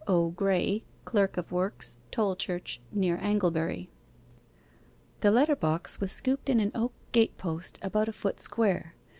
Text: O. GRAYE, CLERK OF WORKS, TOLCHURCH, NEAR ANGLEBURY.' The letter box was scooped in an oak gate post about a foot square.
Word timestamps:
O. 0.07 0.31
GRAYE, 0.31 0.83
CLERK 1.05 1.37
OF 1.37 1.51
WORKS, 1.51 1.97
TOLCHURCH, 2.09 2.81
NEAR 2.91 3.19
ANGLEBURY.' 3.21 3.91
The 5.19 5.29
letter 5.29 5.55
box 5.55 5.99
was 5.99 6.11
scooped 6.11 6.49
in 6.49 6.59
an 6.59 6.71
oak 6.73 6.93
gate 7.11 7.37
post 7.37 7.77
about 7.83 8.09
a 8.09 8.13
foot 8.13 8.39
square. 8.39 8.95